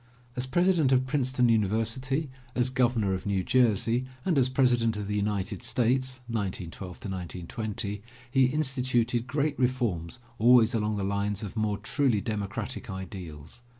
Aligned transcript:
As 0.35 0.47
President 0.47 0.91
of 0.91 1.05
Princeton 1.05 1.47
University, 1.47 2.31
as 2.55 2.71
Governor 2.71 3.13
of 3.13 3.27
New 3.27 3.43
Jersey 3.43 4.07
and 4.25 4.35
as 4.39 4.49
President 4.49 4.97
of 4.97 5.07
the 5.07 5.15
United 5.15 5.61
States, 5.61 6.21
(1912 6.27 6.93
1920) 7.05 8.01
he 8.31 8.45
instituted 8.45 9.27
great 9.27 9.59
reforms 9.59 10.19
always 10.39 10.73
along 10.73 10.97
the 10.97 11.03
lines 11.03 11.43
of 11.43 11.55
more 11.55 11.77
truly 11.77 12.19
democratic 12.19 12.89
ideals. 12.89 13.61